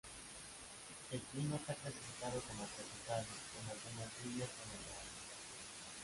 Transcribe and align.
El 1.11 1.19
clima 1.21 1.57
está 1.57 1.75
clasificado 1.75 2.41
como 2.47 2.63
tropical, 2.65 3.23
con 3.53 3.63
algunas 3.69 4.09
lluvias 4.23 4.49
en 4.49 4.79
el 4.79 4.85
verano. 4.87 5.11